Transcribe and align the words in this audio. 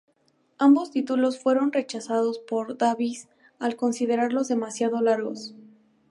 Ambos 0.57 0.89
títulos 0.89 1.37
fueron 1.39 1.71
rechazados 1.71 2.39
por 2.39 2.75
Davies 2.75 3.27
al 3.59 3.75
considerarlos 3.75 4.47
demasiado 4.47 4.99
largos. 4.99 5.53